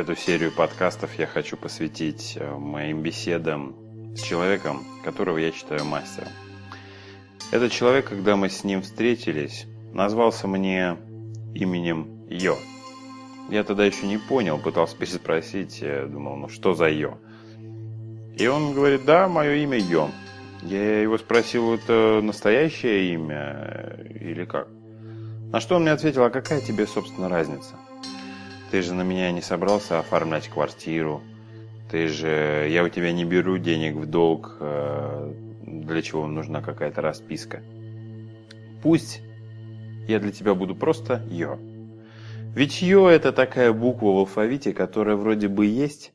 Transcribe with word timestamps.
Эту 0.00 0.16
серию 0.16 0.50
подкастов 0.50 1.18
я 1.18 1.26
хочу 1.26 1.58
посвятить 1.58 2.34
э, 2.40 2.56
моим 2.56 3.02
беседам 3.02 3.76
с 4.16 4.22
человеком, 4.22 4.82
которого 5.04 5.36
я 5.36 5.52
считаю 5.52 5.84
мастером. 5.84 6.30
Этот 7.50 7.70
человек, 7.70 8.08
когда 8.08 8.34
мы 8.34 8.48
с 8.48 8.64
ним 8.64 8.80
встретились, 8.80 9.66
назвался 9.92 10.48
мне 10.48 10.96
именем 11.54 12.26
Йо. 12.30 12.56
Я 13.50 13.62
тогда 13.62 13.84
еще 13.84 14.06
не 14.06 14.16
понял, 14.16 14.56
пытался 14.56 14.96
переспросить, 14.96 15.82
я 15.82 16.06
думал, 16.06 16.36
ну 16.36 16.48
что 16.48 16.72
за 16.72 16.88
Йо? 16.88 17.18
И 18.38 18.46
он 18.46 18.72
говорит, 18.72 19.04
да, 19.04 19.28
мое 19.28 19.56
имя 19.56 19.76
Йо. 19.76 20.08
Я 20.62 21.02
его 21.02 21.18
спросил, 21.18 21.74
это 21.74 22.20
настоящее 22.22 23.12
имя 23.12 23.98
или 24.18 24.46
как? 24.46 24.66
На 25.52 25.60
что 25.60 25.76
он 25.76 25.82
мне 25.82 25.92
ответил, 25.92 26.24
а 26.24 26.30
какая 26.30 26.62
тебе, 26.62 26.86
собственно, 26.86 27.28
разница? 27.28 27.76
Ты 28.70 28.82
же 28.82 28.94
на 28.94 29.02
меня 29.02 29.32
не 29.32 29.42
собрался 29.42 29.98
оформлять 29.98 30.48
квартиру. 30.48 31.22
Ты 31.90 32.06
же... 32.08 32.68
Я 32.70 32.84
у 32.84 32.88
тебя 32.88 33.12
не 33.12 33.24
беру 33.24 33.58
денег 33.58 33.96
в 33.96 34.06
долг. 34.06 34.56
Э, 34.60 35.32
для 35.62 36.02
чего 36.02 36.26
нужна 36.26 36.60
какая-то 36.60 37.00
расписка. 37.00 37.62
Пусть 38.82 39.22
я 40.06 40.18
для 40.20 40.32
тебя 40.32 40.54
буду 40.54 40.74
просто 40.74 41.22
Йо. 41.30 41.58
Ведь 42.54 42.82
Йо 42.82 43.08
это 43.08 43.32
такая 43.32 43.72
буква 43.72 44.06
в 44.06 44.18
алфавите, 44.18 44.72
которая 44.72 45.16
вроде 45.16 45.48
бы 45.48 45.66
есть, 45.66 46.12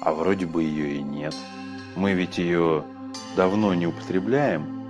а 0.00 0.12
вроде 0.12 0.46
бы 0.46 0.62
ее 0.62 0.96
и 0.96 1.02
нет. 1.02 1.34
Мы 1.94 2.14
ведь 2.14 2.38
ее 2.38 2.84
давно 3.36 3.74
не 3.74 3.86
употребляем 3.86 4.82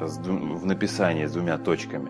в 0.00 0.64
написании 0.64 1.26
с 1.26 1.32
двумя 1.32 1.58
точками, 1.58 2.08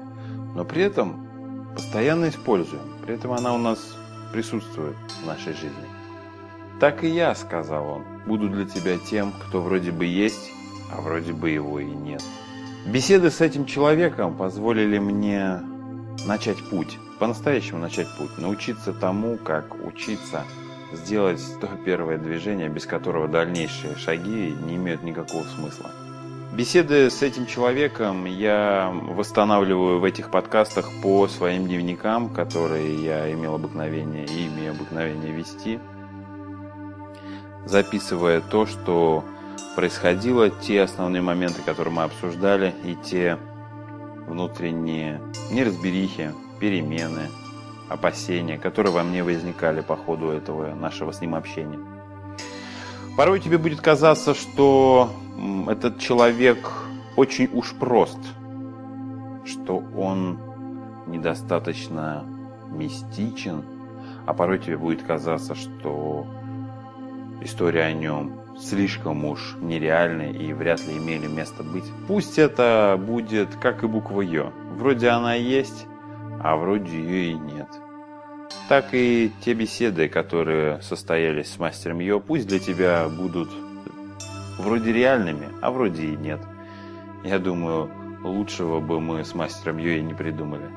но 0.55 0.65
при 0.65 0.83
этом 0.83 1.27
постоянно 1.75 2.29
используем. 2.29 3.00
При 3.11 3.17
этом 3.17 3.33
она 3.33 3.53
у 3.53 3.59
нас 3.59 3.97
присутствует 4.33 4.95
в 5.21 5.27
нашей 5.27 5.53
жизни. 5.53 5.85
Так 6.79 7.03
и 7.03 7.09
я, 7.09 7.35
сказал 7.35 7.89
он, 7.89 8.05
буду 8.25 8.49
для 8.49 8.65
тебя 8.65 8.99
тем, 8.99 9.33
кто 9.33 9.61
вроде 9.61 9.91
бы 9.91 10.05
есть, 10.05 10.53
а 10.93 11.01
вроде 11.01 11.33
бы 11.33 11.51
его 11.51 11.81
и 11.81 11.87
нет. 11.87 12.23
Беседы 12.87 13.33
с 13.33 13.41
этим 13.41 13.67
человеком 13.67 14.37
позволили 14.37 15.01
мне 15.01 15.61
начать 16.25 16.63
путь, 16.71 17.01
по-настоящему 17.19 17.81
начать 17.81 18.07
путь, 18.17 18.39
научиться 18.39 18.93
тому, 18.93 19.39
как 19.39 19.75
учиться 19.85 20.45
сделать 20.93 21.43
то 21.61 21.69
первое 21.85 22.17
движение, 22.17 22.69
без 22.69 22.87
которого 22.87 23.27
дальнейшие 23.27 23.97
шаги 23.97 24.55
не 24.63 24.77
имеют 24.77 25.03
никакого 25.03 25.43
смысла. 25.43 25.91
Беседы 26.53 27.11
с 27.11 27.23
этим 27.23 27.47
человеком 27.47 28.25
я 28.25 28.91
восстанавливаю 28.93 30.01
в 30.01 30.05
этих 30.05 30.33
подкастах 30.33 30.91
по 31.01 31.29
своим 31.29 31.67
дневникам, 31.67 32.29
которые 32.29 33.05
я 33.05 33.33
имел 33.33 33.55
обыкновение 33.55 34.27
и 34.27 34.49
имею 34.49 34.73
обыкновение 34.73 35.31
вести, 35.31 35.79
записывая 37.65 38.41
то, 38.41 38.67
что 38.67 39.25
происходило, 39.77 40.51
те 40.51 40.83
основные 40.83 41.23
моменты, 41.23 41.63
которые 41.63 41.95
мы 41.95 42.03
обсуждали, 42.03 42.75
и 42.83 42.97
те 42.97 43.39
внутренние 44.27 45.21
неразберихи, 45.53 46.33
перемены, 46.59 47.29
опасения, 47.89 48.59
которые 48.59 48.93
во 48.93 49.05
мне 49.05 49.23
возникали 49.23 49.83
по 49.83 49.95
ходу 49.95 50.31
этого 50.31 50.75
нашего 50.75 51.13
с 51.13 51.21
ним 51.21 51.37
общения. 51.37 51.79
Порой 53.17 53.41
тебе 53.41 53.59
будет 53.59 53.81
казаться, 53.81 54.35
что 54.35 55.11
этот 55.69 55.99
человек 55.99 56.59
очень 57.17 57.49
уж 57.53 57.73
прост, 57.75 58.19
что 59.45 59.83
он 59.97 60.39
недостаточно 61.07 62.25
мистичен, 62.71 63.65
а 64.27 64.35
порой 64.35 64.59
тебе 64.59 64.79
будет 64.79 65.03
казаться, 65.03 65.55
что 65.55 66.27
история 67.43 67.85
о 67.85 67.93
нем 67.93 68.33
слишком 68.59 69.25
уж 69.25 69.57
нереальны 69.61 70.31
и 70.31 70.53
вряд 70.53 70.87
ли 70.87 70.97
имели 70.97 71.27
место 71.27 71.63
быть. 71.63 71.85
Пусть 72.07 72.39
это 72.39 72.99
будет 72.99 73.55
как 73.57 73.83
и 73.83 73.87
буква 73.87 74.21
Ё. 74.21 74.53
Вроде 74.77 75.09
она 75.09 75.35
есть, 75.35 75.87
а 76.43 76.57
вроде 76.57 76.97
ее 76.97 77.33
и 77.33 77.35
нет. 77.35 77.69
Так 78.71 78.95
и 78.95 79.33
те 79.45 79.53
беседы, 79.53 80.09
которые 80.09 80.81
состоялись 80.81 81.51
с 81.51 81.59
мастером 81.59 81.99
Йо, 81.99 82.21
пусть 82.21 82.47
для 82.47 82.61
тебя 82.61 83.09
будут 83.09 83.51
вроде 84.59 84.93
реальными, 84.93 85.49
а 85.61 85.73
вроде 85.73 86.05
и 86.05 86.17
нет. 86.17 86.39
Я 87.25 87.41
думаю, 87.41 87.91
лучшего 88.23 88.79
бы 88.79 89.01
мы 89.01 89.25
с 89.25 89.35
мастером 89.35 89.79
Йо 89.79 89.95
и 89.95 90.03
не 90.03 90.15
придумали. 90.15 90.71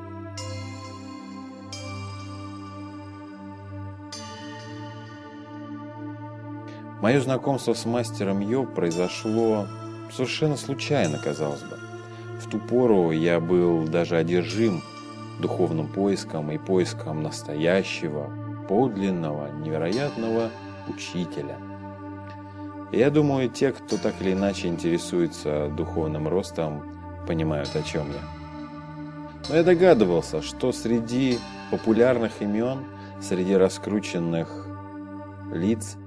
Мое 7.00 7.22
знакомство 7.22 7.76
с 7.76 7.86
мастером 7.86 8.40
Йо 8.40 8.64
произошло 8.64 9.68
совершенно 10.12 10.58
случайно, 10.58 11.20
казалось 11.20 11.62
бы. 11.62 11.78
В 12.42 12.50
ту 12.50 12.58
пору 12.58 13.12
я 13.12 13.40
был 13.40 13.84
даже 13.88 14.16
одержим 14.18 14.82
духовным 15.40 15.88
поиском 15.88 16.52
и 16.52 16.58
поиском 16.58 17.24
настоящего, 17.24 18.32
подлинного, 18.68 19.50
невероятного 19.52 20.50
учителя– 20.88 21.58
я 22.94 23.10
думаю, 23.10 23.50
те, 23.50 23.72
кто 23.72 23.98
так 23.98 24.22
или 24.22 24.34
иначе 24.34 24.68
интересуется 24.68 25.68
духовным 25.76 26.28
ростом, 26.28 26.84
понимают, 27.28 27.76
о 27.76 27.82
чем 27.82 28.06
я. 28.12 28.22
Но 29.50 29.56
я 29.56 29.64
догадывался, 29.64 30.44
что 30.44 30.72
среди 30.72 31.40
популярных 31.72 32.44
имен, 32.44 32.86
среди 33.20 33.56
раскрученных 33.56 34.68
лиц 35.52 35.98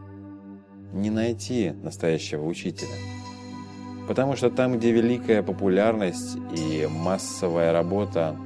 не 0.93 1.11
найти 1.11 1.73
настоящего 1.73 2.45
учителя. 2.45 2.95
Потому 4.07 4.37
что 4.37 4.49
там, 4.49 4.79
где 4.79 4.93
великая 4.93 5.43
популярность 5.43 6.39
и 6.57 6.89
массовая 6.89 7.73
работа, 7.73 8.37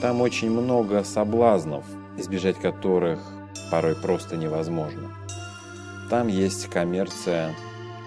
там 0.00 0.20
очень 0.20 0.50
много 0.50 1.02
соблазнов, 1.02 1.84
избежать 2.16 2.58
которых 2.58 3.18
порой 3.70 3.96
просто 3.96 4.36
невозможно. 4.36 5.10
Там 6.08 6.28
есть 6.28 6.66
коммерция, 6.66 7.54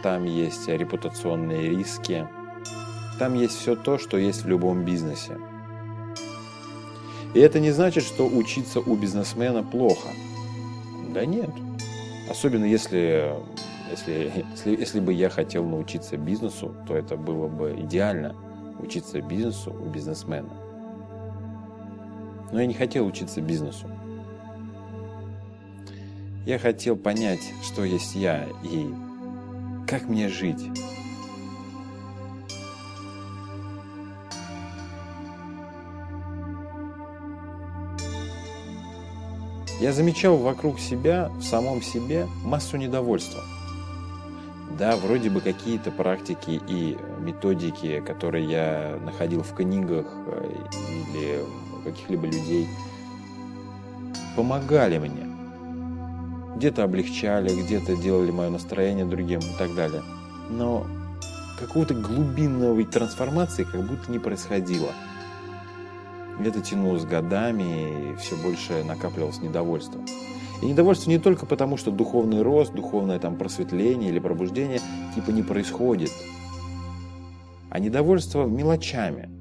там 0.02 0.24
есть 0.24 0.68
репутационные 0.68 1.70
риски, 1.70 2.28
там 3.20 3.36
есть 3.36 3.56
все 3.56 3.76
то, 3.76 3.98
что 3.98 4.18
есть 4.18 4.44
в 4.44 4.48
любом 4.48 4.86
бизнесе. 4.86 5.38
И 7.34 7.40
это 7.40 7.60
не 7.60 7.72
значит, 7.72 8.04
что 8.04 8.26
учиться 8.26 8.80
у 8.80 8.96
бизнесмена 8.96 9.64
плохо. 9.64 10.10
Да 11.14 11.26
нет. 11.26 11.52
Особенно 12.30 12.66
если, 12.66 13.34
если, 13.92 14.46
если, 14.52 14.76
если 14.76 15.00
бы 15.00 15.14
я 15.14 15.30
хотел 15.30 15.66
научиться 15.66 16.18
бизнесу, 16.18 16.74
то 16.88 16.96
это 16.96 17.18
было 17.18 17.48
бы 17.48 17.76
идеально 17.78 18.36
учиться 18.80 19.22
бизнесу 19.22 19.72
у 19.72 19.86
бизнесмена. 19.86 20.61
Но 22.52 22.60
я 22.60 22.66
не 22.66 22.74
хотел 22.74 23.06
учиться 23.06 23.42
бизнесу. 23.42 23.88
Я 26.46 26.58
хотел 26.60 26.96
понять, 26.96 27.54
что 27.64 27.84
есть 27.84 28.16
я 28.16 28.48
и 28.64 28.88
как 29.88 30.10
мне 30.10 30.28
жить. 30.28 30.70
Я 39.80 39.94
замечал 39.94 40.38
вокруг 40.38 40.80
себя, 40.80 41.30
в 41.30 41.42
самом 41.42 41.82
себе, 41.82 42.28
массу 42.44 42.78
недовольства. 42.78 43.42
Да, 44.78 44.96
вроде 44.96 45.30
бы 45.30 45.42
какие-то 45.42 45.92
практики 45.92 46.62
и 46.68 46.98
методики, 47.20 48.00
которые 48.02 48.50
я 48.50 49.00
находил 49.04 49.42
в 49.42 49.54
книгах 49.56 50.06
э, 50.28 50.52
или 51.14 51.40
каких-либо 51.82 52.26
людей, 52.28 52.68
помогали 54.36 54.98
мне 54.98 55.32
где-то 56.56 56.84
облегчали, 56.84 57.60
где-то 57.60 57.96
делали 57.96 58.30
мое 58.30 58.50
настроение 58.50 59.04
другим 59.04 59.40
и 59.40 59.58
так 59.58 59.74
далее. 59.74 60.04
Но 60.50 60.86
какого-то 61.60 61.96
глубинной 61.96 62.84
трансформации 62.86 63.64
как 63.64 63.82
будто 63.88 64.12
не 64.12 64.20
происходило. 64.20 64.92
Это 66.40 66.62
тянулось 66.62 67.04
годами, 67.04 68.14
и 68.14 68.16
все 68.18 68.36
больше 68.36 68.84
накапливалось 68.84 69.42
недовольство. 69.42 70.02
И 70.62 70.66
недовольство 70.68 71.10
не 71.10 71.18
только 71.18 71.48
потому, 71.48 71.78
что 71.78 71.90
духовный 71.90 72.44
рост, 72.44 72.74
духовное 72.74 73.18
там 73.18 73.38
просветление 73.38 74.10
или 74.10 74.20
пробуждение 74.20 74.82
типа 75.16 75.32
не 75.32 75.42
происходит, 75.42 76.12
а 77.72 77.80
недовольство 77.80 78.46
мелочами– 78.46 79.30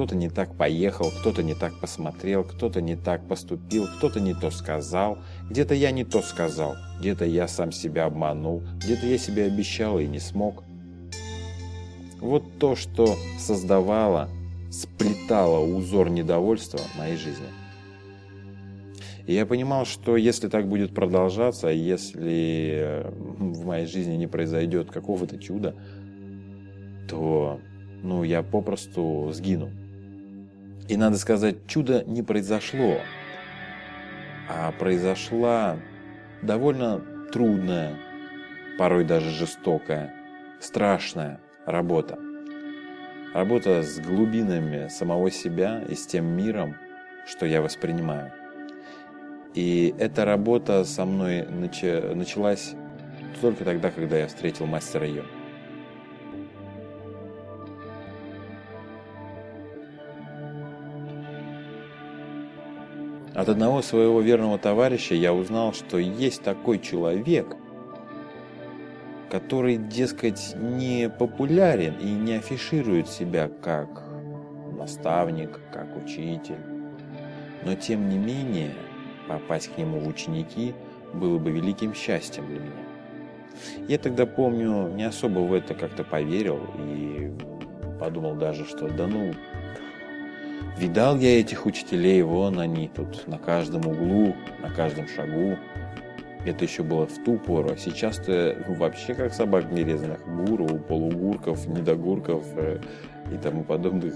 кто-то 0.00 0.16
не 0.16 0.30
так 0.30 0.54
поехал, 0.56 1.10
кто-то 1.20 1.42
не 1.42 1.52
так 1.54 1.78
посмотрел, 1.78 2.42
кто-то 2.42 2.80
не 2.80 2.96
так 2.96 3.28
поступил, 3.28 3.84
кто-то 3.98 4.18
не 4.18 4.32
то 4.32 4.50
сказал, 4.50 5.18
где-то 5.50 5.74
я 5.74 5.90
не 5.90 6.04
то 6.04 6.22
сказал, 6.22 6.76
где-то 7.00 7.26
я 7.26 7.46
сам 7.46 7.70
себя 7.70 8.06
обманул, 8.06 8.62
где-то 8.82 9.06
я 9.06 9.18
себе 9.18 9.44
обещал 9.44 9.98
и 9.98 10.06
не 10.06 10.18
смог. 10.18 10.64
Вот 12.18 12.44
то, 12.58 12.76
что 12.76 13.14
создавало, 13.38 14.30
сплетало 14.70 15.62
узор 15.66 16.08
недовольства 16.08 16.80
моей 16.96 17.18
жизни. 17.18 17.48
И 19.26 19.34
я 19.34 19.44
понимал, 19.44 19.84
что 19.84 20.16
если 20.16 20.48
так 20.48 20.66
будет 20.66 20.94
продолжаться, 20.94 21.68
если 21.68 22.70
э, 22.72 23.10
в 23.10 23.66
моей 23.66 23.84
жизни 23.84 24.14
не 24.14 24.26
произойдет 24.26 24.90
какого-то 24.90 25.36
чуда, 25.36 25.74
то 27.06 27.60
ну, 28.02 28.24
я 28.24 28.42
попросту 28.42 29.30
сгину. 29.34 29.68
И 30.90 30.96
надо 30.96 31.18
сказать, 31.18 31.68
чудо 31.68 32.02
не 32.04 32.20
произошло, 32.20 32.98
а 34.48 34.72
произошла 34.72 35.76
довольно 36.42 37.00
трудная, 37.32 37.94
порой 38.76 39.04
даже 39.04 39.30
жестокая, 39.30 40.12
страшная 40.58 41.38
работа. 41.64 42.18
Работа 43.32 43.84
с 43.84 44.00
глубинами 44.00 44.88
самого 44.88 45.30
себя 45.30 45.80
и 45.88 45.94
с 45.94 46.08
тем 46.08 46.24
миром, 46.24 46.74
что 47.24 47.46
я 47.46 47.62
воспринимаю. 47.62 48.32
И 49.54 49.94
эта 49.96 50.24
работа 50.24 50.84
со 50.84 51.04
мной 51.04 51.46
началась 51.46 52.74
только 53.40 53.64
тогда, 53.64 53.92
когда 53.92 54.18
я 54.18 54.26
встретил 54.26 54.66
мастера 54.66 55.06
Йо. 55.06 55.22
От 63.40 63.48
одного 63.48 63.80
своего 63.80 64.20
верного 64.20 64.58
товарища 64.58 65.14
я 65.14 65.32
узнал, 65.32 65.72
что 65.72 65.96
есть 65.96 66.42
такой 66.42 66.78
человек, 66.78 67.56
который, 69.30 69.78
дескать, 69.78 70.54
не 70.56 71.08
популярен 71.08 71.94
и 72.02 72.04
не 72.04 72.34
афиширует 72.34 73.08
себя 73.08 73.50
как 73.62 74.02
наставник, 74.76 75.58
как 75.72 75.96
учитель. 75.96 76.58
Но 77.64 77.74
тем 77.76 78.10
не 78.10 78.18
менее, 78.18 78.74
попасть 79.26 79.72
к 79.74 79.78
нему 79.78 80.00
в 80.00 80.06
ученики 80.06 80.74
было 81.14 81.38
бы 81.38 81.50
великим 81.50 81.94
счастьем 81.94 82.46
для 82.46 82.58
меня. 82.58 82.84
Я 83.88 83.96
тогда, 83.96 84.26
помню, 84.26 84.88
не 84.88 85.04
особо 85.04 85.38
в 85.38 85.54
это 85.54 85.72
как-то 85.72 86.04
поверил 86.04 86.60
и 86.76 87.32
подумал 87.98 88.34
даже, 88.34 88.66
что 88.66 88.86
да 88.90 89.06
ну, 89.06 89.32
Видал 90.78 91.18
я 91.18 91.40
этих 91.40 91.66
учителей, 91.66 92.22
вон 92.22 92.58
они 92.58 92.88
тут 92.88 93.26
на 93.26 93.38
каждом 93.38 93.86
углу, 93.86 94.34
на 94.60 94.70
каждом 94.70 95.06
шагу. 95.08 95.58
Это 96.46 96.64
еще 96.64 96.82
было 96.82 97.06
в 97.06 97.22
ту 97.22 97.36
пору, 97.36 97.72
а 97.72 97.76
сейчас-то 97.76 98.64
ну, 98.66 98.74
вообще 98.74 99.14
как 99.14 99.34
собак 99.34 99.70
нерезанных, 99.70 100.20
гуру, 100.26 100.78
полугурков, 100.78 101.66
недогурков 101.66 102.44
э, 102.56 102.80
и 103.30 103.36
тому 103.36 103.62
подобных 103.62 104.14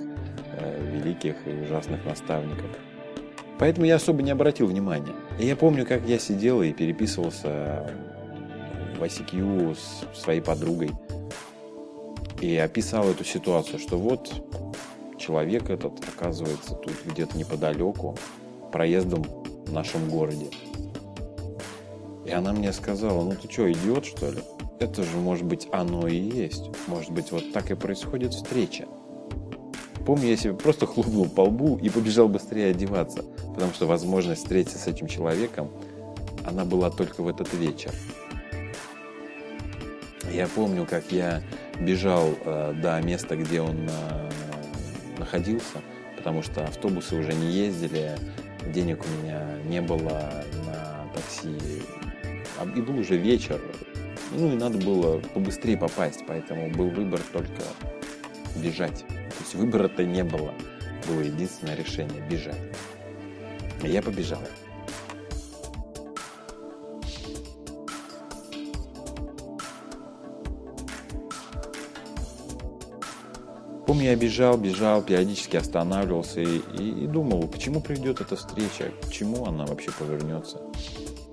э, 0.58 0.90
великих 0.90 1.36
и 1.46 1.50
ужасных 1.50 2.02
наставников. 2.06 2.70
Поэтому 3.58 3.86
я 3.86 3.96
особо 3.96 4.22
не 4.22 4.30
обратил 4.30 4.66
внимания. 4.66 5.12
И 5.38 5.46
я 5.46 5.54
помню, 5.54 5.84
как 5.84 6.06
я 6.06 6.18
сидел 6.18 6.62
и 6.62 6.72
переписывался 6.72 7.90
в 8.98 9.02
ICQ 9.02 9.76
с 9.76 10.18
своей 10.18 10.40
подругой 10.40 10.90
и 12.40 12.56
описал 12.56 13.08
эту 13.08 13.24
ситуацию, 13.24 13.78
что 13.78 13.98
вот 13.98 14.32
человек 15.24 15.70
этот 15.70 15.92
оказывается 16.06 16.74
тут 16.74 16.92
где-то 17.06 17.38
неподалеку, 17.38 18.14
проездом 18.72 19.22
в 19.66 19.72
нашем 19.72 20.08
городе. 20.08 20.48
И 22.26 22.30
она 22.30 22.52
мне 22.52 22.72
сказала, 22.72 23.22
ну 23.22 23.32
ты 23.32 23.50
что, 23.50 23.70
идиот 23.70 24.04
что 24.04 24.30
ли? 24.30 24.42
Это 24.80 25.02
же 25.02 25.16
может 25.16 25.44
быть 25.44 25.68
оно 25.72 26.06
и 26.06 26.16
есть. 26.16 26.70
Может 26.88 27.10
быть 27.12 27.32
вот 27.32 27.52
так 27.52 27.70
и 27.70 27.74
происходит 27.74 28.34
встреча. 28.34 28.86
Помню, 30.06 30.28
я 30.28 30.36
себе 30.36 30.52
просто 30.52 30.86
хлопнул 30.86 31.26
по 31.26 31.42
лбу 31.42 31.78
и 31.78 31.88
побежал 31.88 32.28
быстрее 32.28 32.70
одеваться, 32.70 33.24
потому 33.54 33.72
что 33.72 33.86
возможность 33.86 34.42
встретиться 34.42 34.78
с 34.78 34.86
этим 34.86 35.06
человеком, 35.06 35.70
она 36.46 36.64
была 36.66 36.90
только 36.90 37.22
в 37.22 37.28
этот 37.28 37.52
вечер. 37.54 37.92
Я 40.30 40.48
помню, 40.48 40.84
как 40.84 41.12
я 41.12 41.42
бежал 41.78 42.30
э, 42.44 42.74
до 42.82 43.00
места, 43.00 43.36
где 43.36 43.60
он 43.60 43.88
э, 43.88 44.30
находился, 45.18 45.82
потому 46.16 46.42
что 46.42 46.64
автобусы 46.64 47.16
уже 47.16 47.32
не 47.32 47.52
ездили, 47.52 48.16
денег 48.72 49.04
у 49.04 49.22
меня 49.22 49.46
не 49.64 49.80
было 49.80 50.44
на 50.66 51.06
такси, 51.14 51.82
а, 52.58 52.64
и 52.64 52.80
был 52.80 52.98
уже 52.98 53.16
вечер, 53.16 53.60
ну 54.32 54.52
и 54.52 54.56
надо 54.56 54.78
было 54.78 55.18
побыстрее 55.18 55.76
попасть, 55.76 56.24
поэтому 56.26 56.70
был 56.70 56.88
выбор 56.88 57.20
только 57.32 57.62
бежать. 58.56 59.04
То 59.08 59.40
есть 59.40 59.54
выбора-то 59.54 60.04
не 60.04 60.24
было, 60.24 60.54
было 61.08 61.20
единственное 61.20 61.76
решение– 61.76 62.22
бежать. 62.30 62.56
И 63.82 63.88
я 63.88 64.02
побежал. 64.02 64.40
Помню, 73.94 74.08
я 74.08 74.16
бежал, 74.16 74.58
бежал, 74.58 75.02
периодически 75.02 75.56
останавливался 75.56 76.40
и, 76.40 76.58
и, 76.76 77.04
и 77.04 77.06
думал, 77.06 77.46
к 77.46 77.58
чему 77.58 77.80
приведет 77.80 78.20
эта 78.20 78.34
встреча, 78.34 78.90
к 79.06 79.12
чему 79.12 79.46
она 79.46 79.66
вообще 79.66 79.92
повернется, 79.92 80.60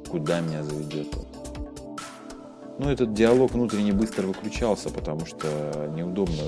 куда 0.08 0.42
меня 0.42 0.64
заведет. 0.64 1.08
Но 2.78 2.86
ну, 2.86 2.92
этот 2.92 3.16
диалог 3.16 3.54
внутренне 3.54 3.94
быстро 3.94 4.28
выключался, 4.28 4.92
потому 4.92 5.26
что 5.26 5.92
неудобно 5.96 6.44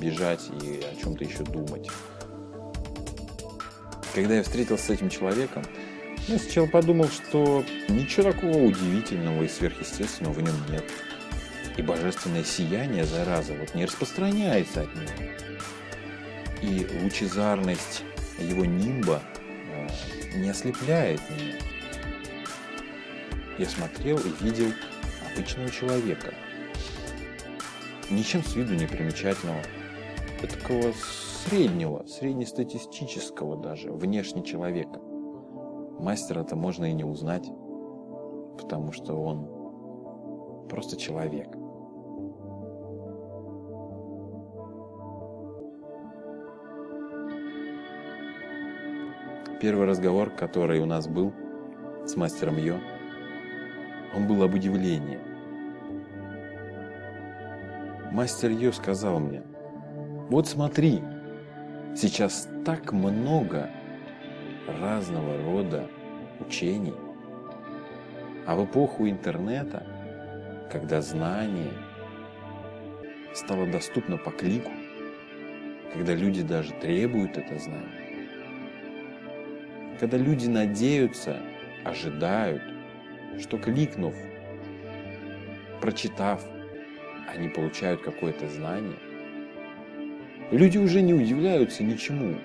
бежать 0.00 0.48
и 0.62 0.84
о 0.84 1.02
чем-то 1.02 1.24
еще 1.24 1.42
думать. 1.42 1.88
Когда 4.14 4.36
я 4.36 4.44
встретился 4.44 4.84
с 4.84 4.90
этим 4.90 5.10
человеком, 5.10 5.64
я 6.28 6.38
сначала 6.38 6.68
подумал, 6.68 7.08
что 7.08 7.64
ничего 7.88 8.30
такого 8.30 8.56
удивительного 8.56 9.42
и 9.42 9.48
сверхъестественного 9.48 10.32
в 10.32 10.42
нем 10.42 10.54
нет. 10.70 10.84
И 11.76 11.82
божественное 11.82 12.44
сияние, 12.44 13.04
зараза, 13.04 13.54
вот 13.54 13.74
не 13.74 13.84
распространяется 13.84 14.82
от 14.82 14.94
него 14.94 15.36
и 16.62 16.86
лучезарность 17.02 18.02
его 18.38 18.64
нимба 18.64 19.20
э, 19.70 20.38
не 20.38 20.48
ослепляет 20.48 21.20
меня. 21.30 21.54
Я 23.58 23.66
смотрел 23.66 24.18
и 24.18 24.44
видел 24.44 24.70
обычного 25.32 25.70
человека. 25.70 26.34
Ничем 28.10 28.42
с 28.42 28.54
виду 28.54 28.74
не 28.74 28.86
примечательного. 28.86 29.60
Такого 30.40 30.92
среднего, 31.46 32.06
среднестатистического 32.06 33.56
даже, 33.56 33.90
внешне 33.90 34.44
человека. 34.44 35.00
Мастера-то 35.98 36.56
можно 36.56 36.84
и 36.84 36.92
не 36.92 37.04
узнать, 37.04 37.46
потому 38.58 38.92
что 38.92 39.14
он 39.14 40.68
просто 40.68 40.96
человек. 40.96 41.48
Первый 49.58 49.86
разговор, 49.86 50.28
который 50.28 50.80
у 50.80 50.84
нас 50.84 51.08
был 51.08 51.32
с 52.04 52.14
мастером 52.14 52.58
Йо, 52.58 52.76
он 54.14 54.26
был 54.26 54.42
об 54.42 54.54
удивлении. 54.54 55.18
Мастер 58.12 58.50
Йо 58.50 58.72
сказал 58.72 59.18
мне, 59.18 59.42
вот 60.28 60.46
смотри, 60.46 61.00
сейчас 61.96 62.48
так 62.66 62.92
много 62.92 63.70
разного 64.80 65.42
рода 65.42 65.88
учений, 66.38 66.94
а 68.46 68.56
в 68.56 68.66
эпоху 68.66 69.08
интернета, 69.08 69.86
когда 70.70 71.00
знание 71.00 71.72
стало 73.32 73.66
доступно 73.66 74.18
по 74.18 74.30
клику, 74.30 74.70
когда 75.94 76.14
люди 76.14 76.42
даже 76.42 76.72
требуют 76.74 77.38
это 77.38 77.58
знание, 77.58 77.95
когда 79.98 80.16
люди 80.16 80.46
надеются, 80.46 81.38
ожидают, 81.84 82.62
что 83.40 83.58
кликнув, 83.58 84.14
прочитав, 85.80 86.44
они 87.34 87.48
получают 87.48 88.02
какое-то 88.02 88.48
знание, 88.48 88.96
люди 90.50 90.78
уже 90.78 91.02
не 91.02 91.14
удивляются 91.14 91.82
ничему. 91.82 92.36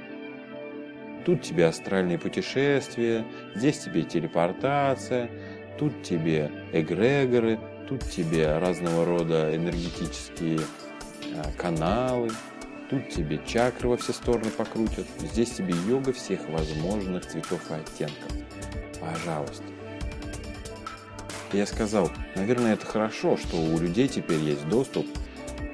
Тут 1.25 1.41
тебе 1.43 1.67
астральные 1.67 2.17
путешествия, 2.17 3.25
здесь 3.55 3.79
тебе 3.79 4.03
телепортация, 4.03 5.29
тут 5.77 6.01
тебе 6.01 6.51
эгрегоры, 6.73 7.59
тут 7.87 8.03
тебе 8.03 8.57
разного 8.57 9.05
рода 9.05 9.55
энергетические 9.55 10.61
а, 11.35 11.51
каналы– 11.57 12.31
Тут 12.91 13.07
тебе 13.07 13.39
чакры 13.47 13.87
во 13.87 13.95
все 13.95 14.11
стороны 14.11 14.51
покрутят, 14.51 15.07
здесь 15.19 15.51
тебе 15.51 15.73
йога 15.87 16.11
всех 16.11 16.41
возможных 16.49 17.25
цветов 17.25 17.61
и 17.71 17.73
оттенков. 17.75 18.33
Пожалуйста. 18.99 19.63
Я 21.53 21.65
сказал, 21.65 22.11
наверное, 22.35 22.73
это 22.73 22.85
хорошо, 22.85 23.37
что 23.37 23.55
у 23.55 23.79
людей 23.79 24.09
теперь 24.09 24.39
есть 24.39 24.67
доступ 24.67 25.07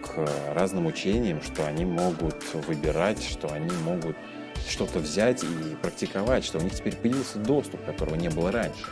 к 0.04 0.30
разным 0.54 0.86
учениям, 0.86 1.42
что 1.42 1.66
они 1.66 1.86
могут 1.86 2.36
выбирать, 2.54 3.24
что 3.24 3.52
они 3.52 3.76
могут 3.78 4.16
что-то 4.70 5.00
взять 5.00 5.44
и 5.44 5.76
практиковать, 5.82 6.46
что 6.46 6.60
у 6.60 6.62
них 6.62 6.76
теперь 6.76 6.96
появился 6.96 7.40
доступ, 7.40 7.84
которого 7.84 8.14
не 8.14 8.30
было 8.30 8.52
раньше. 8.52 8.86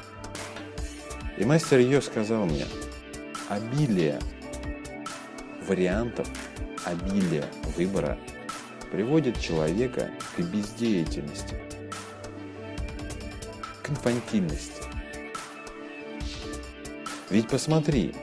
И 1.38 1.46
мастер 1.46 1.77
ее 1.77 2.01
сказал 2.01 2.48
мне, 2.48 2.65
обилие 3.50 4.20
вариантов, 5.67 6.27
обилие 6.86 7.46
выбора 7.75 8.18
приводит 8.92 9.39
человека 9.39 10.12
к 10.38 10.39
бездеятельности, 10.39 11.56
к 13.84 13.89
инфантильности. 13.89 14.84
Ведь 17.30 17.50
посмотри, 17.50 18.13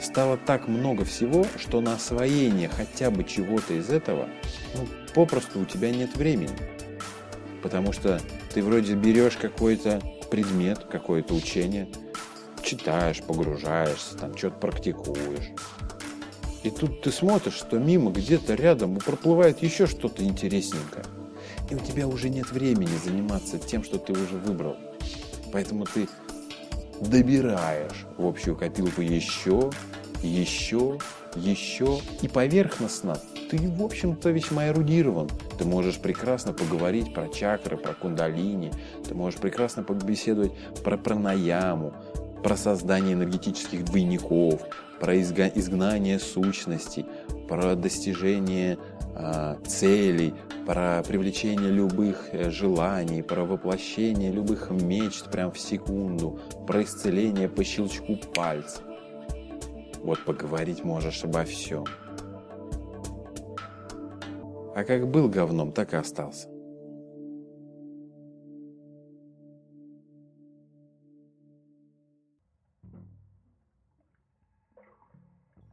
стало 0.00 0.36
так 0.36 0.68
много 0.68 1.04
всего, 1.04 1.44
что 1.58 1.80
на 1.80 1.94
освоение 1.94 2.68
хотя 2.68 3.10
бы 3.10 3.24
чего-то 3.24 3.74
из 3.74 3.90
этого, 3.90 4.28
ну, 4.74 4.86
попросту 5.14 5.60
у 5.60 5.64
тебя 5.64 5.90
нет 5.90 6.16
времени. 6.16 6.56
Потому 7.62 7.92
что 7.92 8.20
ты 8.54 8.62
вроде 8.62 8.94
берешь 8.94 9.36
какой-то 9.36 10.00
предмет, 10.30 10.84
какое-то 10.90 11.34
учение, 11.34 11.88
читаешь, 12.62 13.22
погружаешься, 13.22 14.16
там 14.16 14.36
что-то 14.36 14.58
практикуешь. 14.58 15.50
И 16.62 16.70
тут 16.70 17.02
ты 17.02 17.10
смотришь, 17.10 17.54
что 17.54 17.78
мимо 17.78 18.10
где-то 18.12 18.54
рядом 18.54 18.96
проплывает 18.96 19.62
еще 19.62 19.86
что-то 19.86 20.22
интересненькое. 20.22 21.04
И 21.70 21.74
у 21.74 21.78
тебя 21.78 22.06
уже 22.06 22.28
нет 22.28 22.50
времени 22.52 22.90
заниматься 23.04 23.58
тем, 23.58 23.82
что 23.82 23.98
ты 23.98 24.12
уже 24.12 24.36
выбрал. 24.36 24.76
Поэтому 25.52 25.86
ты 25.86 26.08
добираешь 27.00 28.06
в 28.16 28.26
общую 28.26 28.56
копилку 28.56 29.00
еще, 29.00 29.70
еще, 30.22 30.98
еще. 31.34 32.00
И 32.22 32.28
поверхностно 32.28 33.18
ты, 33.50 33.58
в 33.68 33.82
общем-то, 33.82 34.30
весьма 34.30 34.68
эрудирован. 34.68 35.28
Ты 35.58 35.64
можешь 35.64 35.98
прекрасно 35.98 36.54
поговорить 36.54 37.12
про 37.12 37.28
чакры, 37.28 37.76
про 37.76 37.92
кундалини. 37.92 38.72
Ты 39.06 39.14
можешь 39.14 39.38
прекрасно 39.38 39.82
побеседовать 39.82 40.52
про 40.82 40.96
пранаяму, 40.96 41.92
про 42.42 42.56
создание 42.56 43.14
энергетических 43.14 43.84
двойников, 43.84 44.62
про 45.00 45.18
изгнание 45.18 46.18
сущностей, 46.18 47.06
про 47.48 47.74
достижение 47.74 48.78
э, 49.16 49.56
целей, 49.66 50.34
про 50.66 51.02
привлечение 51.02 51.70
любых 51.70 52.28
э, 52.32 52.50
желаний, 52.50 53.22
про 53.22 53.44
воплощение 53.44 54.30
любых 54.30 54.70
мечт 54.70 55.30
прям 55.30 55.52
в 55.52 55.58
секунду, 55.58 56.40
про 56.66 56.82
исцеление 56.82 57.48
по 57.48 57.64
щелчку 57.64 58.16
пальца. 58.34 58.82
Вот 60.02 60.24
поговорить 60.24 60.84
можешь 60.84 61.24
обо 61.24 61.44
всем. 61.44 61.84
А 64.74 64.84
как 64.84 65.06
был 65.08 65.28
говном, 65.28 65.70
так 65.70 65.92
и 65.92 65.96
остался. 65.96 66.51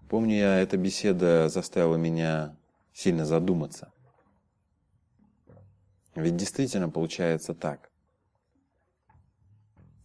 Помню 0.09 0.37
я, 0.37 0.59
эта 0.59 0.75
беседа 0.75 1.49
заставила 1.49 1.95
меня 1.95 2.57
сильно 2.93 3.27
задуматься. 3.27 3.93
Ведь 6.15 6.35
действительно 6.35 6.89
получается 6.89 7.53
так. 7.53 7.91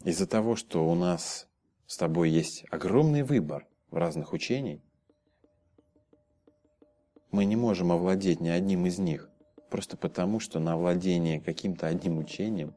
Из-за 0.05 0.27
того, 0.27 0.57
что 0.57 0.87
у 0.87 0.95
нас 0.95 1.49
с 1.87 1.97
тобой 1.97 2.29
есть 2.29 2.67
огромный 2.71 3.23
выбор 3.23 3.67
в 3.91 3.97
разных 3.97 4.35
учений, 4.35 4.83
мы 7.31 7.47
не 7.47 7.57
можем 7.57 7.91
овладеть 7.91 8.41
ни 8.41 8.51
одним 8.51 8.85
из 8.85 8.99
них, 8.99 9.31
просто 9.71 9.97
потому, 9.97 10.39
что 10.39 10.61
на 10.61 10.75
овладение 10.75 11.41
каким-то 11.41 11.87
одним 11.87 12.19
учением 12.19 12.75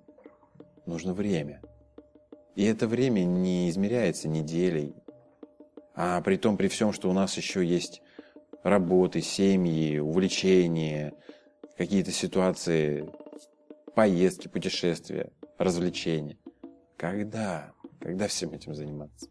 нужно 0.86 1.13
время. 1.13 1.62
И 2.55 2.63
это 2.63 2.88
время 2.88 3.25
не 3.25 3.69
измеряется 3.69 4.29
неделей, 4.29 4.96
а 5.98 6.22
при 6.22 6.38
том, 6.38 6.58
при 6.58 6.68
всем, 6.68 6.94
что 6.94 7.10
у 7.10 7.13
нас 7.13 7.36
еще 7.38 7.66
есть 7.66 8.04
работы, 8.62 9.20
семьи, 9.22 9.98
увлечения, 9.98 11.13
какие-то 11.75 12.12
ситуации, 12.12 13.10
поездки, 13.96 14.48
путешествия, 14.48 15.32
развлечения. 15.58 16.38
Когда? 16.98 17.72
Когда 18.00 18.27
всем 18.27 18.54
этим 18.54 18.75
заниматься? 18.75 19.27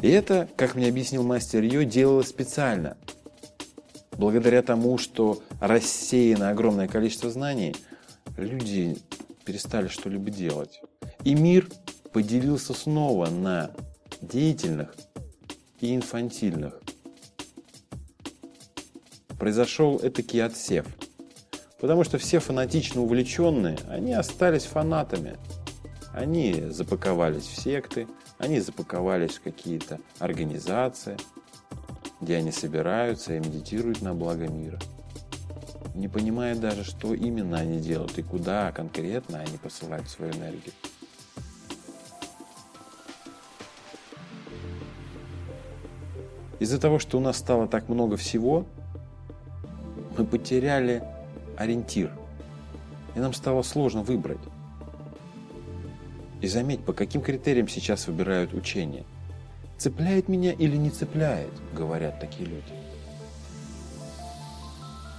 И 0.00 0.08
это, 0.08 0.48
как 0.56 0.76
мне 0.76 0.88
объяснил 0.88 1.22
мастер 1.22 1.62
Йо, 1.62 1.82
делалось 1.82 2.28
специально. 2.28 2.96
Благодаря 4.12 4.62
тому, 4.62 4.96
что 4.96 5.42
рассеяно 5.60 6.48
огромное 6.48 6.88
количество 6.88 7.28
знаний, 7.28 7.76
люди 8.38 8.96
перестали 9.44 9.88
что-либо 9.88 10.30
делать. 10.30 10.80
И 11.22 11.34
мир 11.34 11.68
поделился 12.12 12.72
снова 12.72 13.28
на 13.28 13.72
деятельных 14.22 14.94
и 15.80 15.94
инфантильных. 15.94 16.80
Произошел 19.38 19.98
этакий 19.98 20.42
отсев. 20.42 20.86
Потому 21.80 22.04
что 22.04 22.18
все 22.18 22.38
фанатично 22.38 23.02
увлеченные, 23.02 23.76
они 23.88 24.12
остались 24.14 24.64
фанатами. 24.64 25.36
Они 26.14 26.68
запаковались 26.68 27.46
в 27.46 27.60
секты, 27.60 28.06
они 28.38 28.60
запаковались 28.60 29.32
в 29.32 29.42
какие-то 29.42 29.98
организации, 30.20 31.16
где 32.20 32.36
они 32.36 32.52
собираются 32.52 33.34
и 33.34 33.40
медитируют 33.40 34.00
на 34.00 34.14
благо 34.14 34.46
мира. 34.46 34.78
Не 35.96 36.06
понимая 36.06 36.54
даже, 36.54 36.84
что 36.84 37.12
именно 37.12 37.58
они 37.58 37.80
делают 37.80 38.16
и 38.18 38.22
куда 38.22 38.70
конкретно 38.70 39.40
они 39.40 39.58
посылают 39.58 40.08
свою 40.08 40.32
энергию. 40.32 40.72
Из-за 46.62 46.78
того, 46.78 47.00
что 47.00 47.18
у 47.18 47.20
нас 47.20 47.38
стало 47.38 47.66
так 47.66 47.88
много 47.88 48.16
всего, 48.16 48.66
мы 50.16 50.24
потеряли 50.24 51.02
ориентир. 51.56 52.12
И 53.16 53.18
нам 53.18 53.34
стало 53.34 53.62
сложно 53.62 54.04
выбрать. 54.04 54.38
И 56.40 56.46
заметь, 56.46 56.84
по 56.84 56.92
каким 56.92 57.20
критериям 57.20 57.66
сейчас 57.66 58.06
выбирают 58.06 58.54
учение. 58.54 59.02
Цепляет 59.76 60.28
меня 60.28 60.52
или 60.52 60.76
не 60.76 60.90
цепляет, 60.90 61.50
говорят 61.74 62.20
такие 62.20 62.48
люди. 62.48 62.72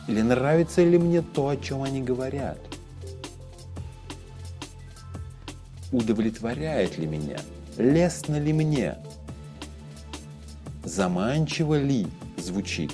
Или 0.07 0.21
нравится 0.21 0.81
ли 0.81 0.97
мне 0.97 1.21
то, 1.21 1.49
о 1.49 1.57
чем 1.57 1.83
они 1.83 2.01
говорят? 2.01 2.59
Удовлетворяет 5.91 6.97
ли 6.97 7.05
меня? 7.05 7.37
Лестно 7.77 8.39
ли 8.39 8.53
мне? 8.53 8.95
Заманчиво 10.83 11.79
ли 11.79 12.07
звучит? 12.37 12.91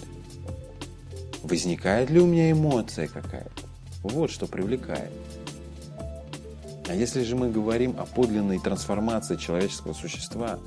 Возникает 1.44 2.10
ли 2.10 2.20
у 2.20 2.26
меня 2.26 2.52
эмоция 2.52 3.08
какая-то? 3.08 3.50
Вот 4.04 4.32
что 4.32 4.48
привлекает. 4.48 5.12
А 6.88 6.94
если 6.94 7.24
же 7.24 7.36
мы 7.36 7.50
говорим 7.50 7.96
о 8.00 8.06
подлинной 8.06 8.60
трансформации 8.60 9.36
человеческого 9.36 9.94
существа, 9.94 10.60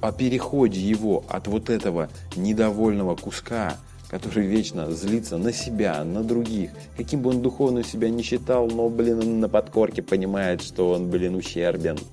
о 0.00 0.12
переходе 0.12 0.80
его 0.80 1.24
от 1.28 1.46
вот 1.46 1.70
этого 1.70 2.08
недовольного 2.34 3.16
куска, 3.16 3.76
который 4.08 4.46
вечно 4.46 4.90
злится 4.90 5.36
на 5.36 5.52
себя, 5.52 6.02
на 6.04 6.22
других, 6.22 6.70
каким 6.96 7.22
бы 7.22 7.30
он 7.30 7.42
духовным 7.42 7.84
себя 7.84 8.10
не 8.10 8.22
считал, 8.22 8.68
но, 8.68 8.88
блин, 8.88 9.40
на 9.40 9.48
подкорке 9.48 10.02
понимает, 10.02 10.62
что 10.62 10.90
он, 10.90 11.10
блин, 11.10 11.34
ущербен– 11.34 11.98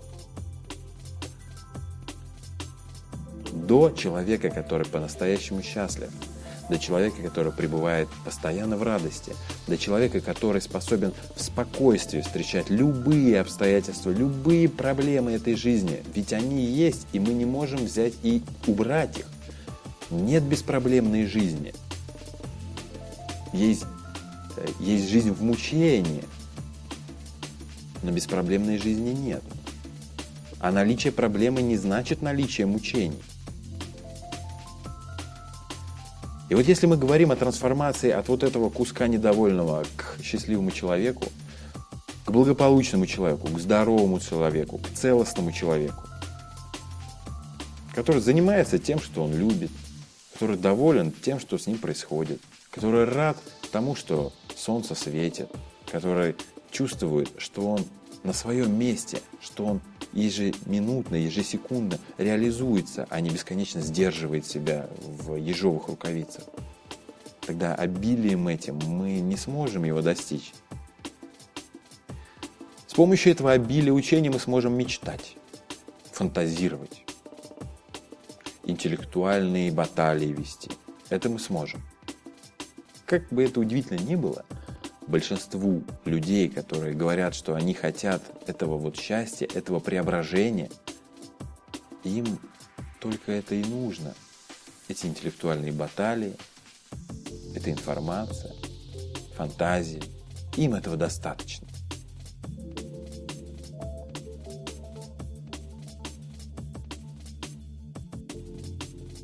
до 3.67 3.91
человека, 3.91 4.49
который 4.49 4.85
по-настоящему 4.85 5.61
счастлив, 5.61 6.09
до 6.69 6.79
человека, 6.79 7.21
который 7.21 7.51
пребывает 7.51 8.07
постоянно 8.25 8.77
в 8.77 8.83
радости, 8.83 9.33
до 9.67 9.77
человека, 9.77 10.21
который 10.21 10.61
способен 10.61 11.13
в 11.35 11.41
спокойствии 11.41 12.21
встречать 12.21 12.69
любые 12.69 13.41
обстоятельства, 13.41 14.11
любые 14.11 14.69
проблемы 14.69 15.33
этой 15.33 15.55
жизни. 15.55 16.03
Ведь 16.13 16.33
они 16.33 16.63
есть, 16.63 17.07
и 17.13 17.19
мы 17.19 17.33
не 17.33 17.45
можем 17.45 17.79
взять 17.85 18.13
и 18.23 18.41
убрать 18.67 19.19
их. 19.19 19.27
Нет 20.09 20.43
беспроблемной 20.43 21.25
жизни. 21.25 21.73
Есть, 23.51 23.85
э, 24.57 24.67
есть 24.79 25.09
жизнь 25.09 25.31
в 25.31 25.41
мучении, 25.43 26.23
но 28.03 28.11
беспроблемной 28.11 28.77
жизни 28.77 29.11
нет. 29.11 29.43
А 30.59 30.71
наличие 30.71 31.11
проблемы 31.11 31.61
не 31.61 31.77
значит 31.77 32.21
наличие 32.21 32.67
мучений. 32.67 33.19
И 36.53 36.55
вот 36.55 36.67
если 36.67 36.85
мы 36.85 36.97
говорим 36.97 37.31
о 37.31 37.35
трансформации 37.35 38.11
от 38.11 38.27
вот 38.27 38.43
этого 38.43 38.69
куска 38.69 39.07
недовольного 39.07 39.85
к 39.97 40.21
счастливому 40.21 40.69
человеку, 40.69 41.25
к 42.27 42.29
благополучному 42.29 43.07
человеку, 43.07 43.47
к 43.47 43.59
здоровому 43.59 44.19
человеку, 44.19 44.77
к 44.77 44.87
целостному 44.89 45.51
человеку, 45.51 46.03
который 47.95 48.21
занимается 48.21 48.77
тем, 48.77 48.99
что 48.99 49.23
он 49.23 49.33
любит, 49.35 49.71
который 50.33 50.55
доволен 50.55 51.11
тем, 51.11 51.39
что 51.39 51.57
с 51.57 51.65
ним 51.65 51.79
происходит, 51.79 52.39
который 52.69 53.05
рад 53.05 53.37
тому, 53.71 53.95
что 53.95 54.31
солнце 54.55 54.93
светит, 54.93 55.49
который 55.91 56.35
чувствует, 56.69 57.31
что 57.39 57.67
он 57.67 57.83
на 58.23 58.33
своем 58.33 58.77
месте, 58.77 59.21
что 59.41 59.65
он 59.65 59.81
ежеминутно, 60.13 61.15
ежесекундно 61.15 61.99
реализуется, 62.17 63.07
а 63.09 63.19
не 63.19 63.29
бесконечно 63.29 63.81
сдерживает 63.81 64.45
себя 64.45 64.89
в 65.01 65.35
ежовых 65.35 65.87
рукавицах. 65.87 66.45
Тогда 67.41 67.75
обилием 67.75 68.47
этим 68.47 68.79
мы 68.87 69.19
не 69.19 69.35
сможем 69.35 69.83
его 69.83 70.01
достичь. 70.01 70.53
С 72.87 72.93
помощью 72.93 73.31
этого 73.33 73.51
обилия 73.51 73.91
учения 73.91 74.29
мы 74.29 74.39
сможем 74.39 74.73
мечтать, 74.73 75.35
фантазировать, 76.11 77.03
интеллектуальные 78.63 79.71
баталии 79.71 80.31
вести. 80.31 80.69
Это 81.09 81.29
мы 81.29 81.39
сможем. 81.39 81.81
Как 83.05 83.27
бы 83.29 83.43
это 83.43 83.59
удивительно 83.59 83.99
ни 83.99 84.15
было, 84.15 84.45
большинству 85.07 85.83
людей, 86.05 86.49
которые 86.49 86.93
говорят, 86.93 87.35
что 87.35 87.55
они 87.55 87.73
хотят 87.73 88.21
этого 88.47 88.77
вот 88.77 88.97
счастья, 88.97 89.47
этого 89.53 89.79
преображения, 89.79 90.69
им 92.03 92.39
только 92.99 93.31
это 93.31 93.55
и 93.55 93.63
нужно. 93.63 94.13
Эти 94.87 95.05
интеллектуальные 95.05 95.71
баталии, 95.71 96.35
эта 97.55 97.71
информация, 97.71 98.53
фантазии. 99.35 100.03
Им 100.57 100.75
этого 100.75 100.97
достаточно. 100.97 101.67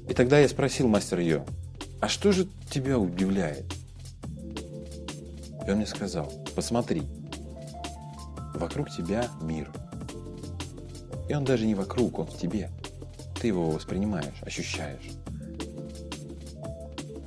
И 0.08 0.14
тогда 0.14 0.40
я 0.40 0.50
спросил 0.50 0.88
мастер 0.88 1.20
Йо, 1.20 1.46
а 2.02 2.08
что 2.08 2.32
же 2.32 2.48
тебя 2.72 2.98
удивляет? 2.98 3.79
И 5.70 5.72
он 5.72 5.78
мне 5.78 5.86
сказал, 5.86 6.34
посмотри, 6.56 7.04
вокруг 8.56 8.90
тебя 8.90 9.28
мир. 9.40 9.72
И 11.30 11.36
он 11.36 11.46
даже 11.46 11.68
не 11.68 11.76
вокруг, 11.76 12.18
он 12.18 12.26
в 12.26 12.36
тебе. 12.40 12.72
Ты 13.40 13.50
его 13.50 13.70
воспринимаешь, 13.70 14.42
ощущаешь. 14.42 15.12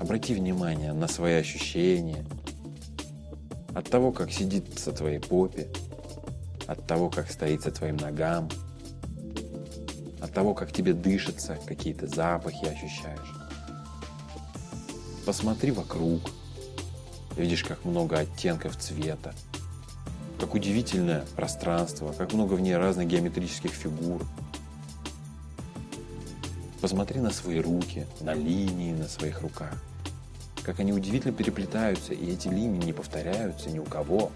Обрати 0.00 0.34
внимание 0.34 0.92
на 0.92 1.06
свои 1.06 1.34
ощущения, 1.34 2.26
от 3.76 3.88
того, 3.88 4.10
как 4.10 4.32
сидит 4.32 4.76
со 4.76 4.90
твоей 4.90 5.20
попе, 5.20 5.68
от 6.66 6.84
того, 6.84 7.10
как 7.10 7.30
стоит 7.30 7.62
со 7.62 7.70
твоим 7.70 7.96
ногам, 7.96 8.48
от 10.20 10.32
того, 10.32 10.52
как 10.54 10.72
тебе 10.72 10.94
дышится, 10.94 11.60
какие-то 11.64 12.08
запахи 12.08 12.64
ощущаешь. 12.64 13.36
Посмотри 15.24 15.70
вокруг– 15.70 16.22
Видишь, 17.36 17.64
как 17.64 17.84
много 17.84 18.18
оттенков 18.18 18.76
цвета, 18.76 19.34
как 20.38 20.54
удивительное 20.54 21.24
пространство, 21.34 22.12
как 22.12 22.32
много 22.32 22.54
в 22.54 22.60
ней 22.60 22.76
разных 22.76 23.06
геометрических 23.06 23.70
фигур. 23.70 24.22
Посмотри 26.80 27.20
на 27.20 27.30
свои 27.30 27.60
руки, 27.60 28.06
на 28.20 28.34
линии 28.34 28.92
на 28.92 29.08
своих 29.08 29.40
руках. 29.40 29.72
Как 30.62 30.80
они 30.80 30.92
удивительно 30.92 31.32
переплетаются, 31.32 32.12
и 32.12 32.32
эти 32.32 32.48
линии 32.48 32.84
не 32.84 32.92
повторяются 32.92 33.70
ни 33.70 33.78
у 33.78 33.84
кого. 33.84 34.30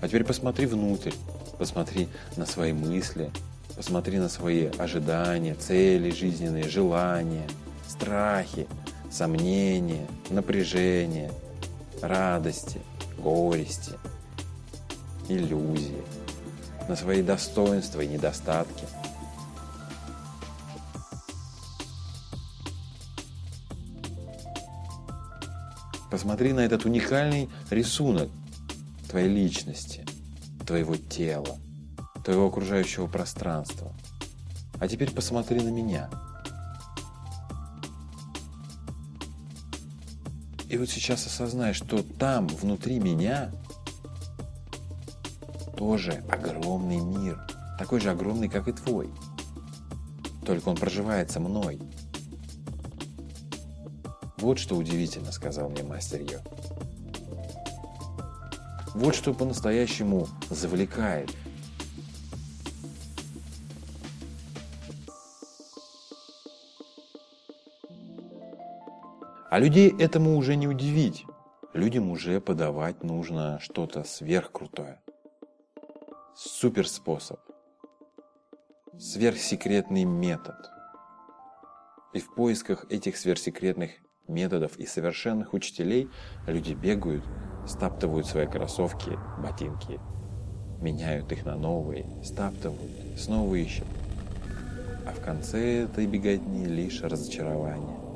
А 0.00 0.06
теперь 0.06 0.24
посмотри 0.24 0.66
внутрь, 0.66 1.12
посмотри 1.58 2.08
на 2.36 2.46
свои 2.46 2.72
мысли, 2.72 3.30
посмотри 3.76 4.18
на 4.18 4.28
свои 4.28 4.66
ожидания, 4.78 5.54
цели 5.54 6.10
жизненные, 6.10 6.68
желания, 6.68 7.46
страхи, 7.88 8.68
сомнения, 9.10 10.06
напряжения, 10.30 11.30
радости, 12.02 12.80
горести, 13.18 13.92
иллюзии, 15.28 16.02
на 16.88 16.96
свои 16.96 17.22
достоинства 17.22 18.00
и 18.00 18.08
недостатки. 18.08 18.84
Посмотри 26.10 26.52
на 26.52 26.60
этот 26.60 26.84
уникальный 26.84 27.50
рисунок 27.70 28.30
твоей 29.10 29.28
личности, 29.28 30.04
твоего 30.66 30.96
тела, 30.96 31.58
твоего 32.24 32.46
окружающего 32.46 33.06
пространства. 33.06 33.92
А 34.80 34.88
теперь 34.88 35.10
посмотри 35.12 35.60
на 35.60 35.68
меня– 35.68 36.08
И 40.68 40.76
вот 40.76 40.90
сейчас 40.90 41.26
осознай, 41.26 41.72
что 41.72 42.02
там, 42.02 42.46
внутри 42.46 42.98
меня, 42.98 43.50
тоже 45.76 46.22
огромный 46.28 47.00
мир. 47.00 47.40
Такой 47.78 48.00
же 48.00 48.10
огромный, 48.10 48.48
как 48.48 48.68
и 48.68 48.72
твой. 48.72 49.08
Только 50.44 50.68
он 50.68 50.76
проживается 50.76 51.40
мной. 51.40 51.80
Вот 54.38 54.58
что 54.58 54.76
удивительно, 54.76 55.32
сказал 55.32 55.68
мне 55.70 55.82
мастер 55.82 56.20
Йо. 56.20 56.40
Вот 58.94 59.14
что 59.14 59.32
по-настоящему 59.32 60.28
завлекает 60.50 61.30
А 69.50 69.58
людей 69.58 69.94
этому 69.98 70.36
уже 70.36 70.56
не 70.56 70.68
удивить. 70.68 71.24
Людям 71.72 72.10
уже 72.10 72.38
подавать 72.38 73.02
нужно 73.02 73.58
что-то 73.60 74.04
сверхкрутое. 74.04 75.00
Суперспособ. 76.36 77.40
Сверхсекретный 78.98 80.04
метод. 80.04 80.70
И 82.12 82.20
в 82.20 82.34
поисках 82.34 82.84
этих 82.90 83.16
сверхсекретных 83.16 83.92
методов 84.26 84.76
и 84.76 84.84
совершенных 84.84 85.54
учителей 85.54 86.10
люди 86.46 86.74
бегают, 86.74 87.24
стаптывают 87.66 88.26
свои 88.26 88.46
кроссовки, 88.46 89.18
ботинки, 89.38 89.98
меняют 90.82 91.32
их 91.32 91.46
на 91.46 91.56
новые, 91.56 92.06
стаптывают, 92.22 93.18
снова 93.18 93.54
ищут. 93.54 93.86
А 95.06 95.12
в 95.12 95.24
конце 95.24 95.84
этой 95.84 96.06
беготни 96.06 96.66
лишь 96.66 97.00
разочарование. 97.00 98.07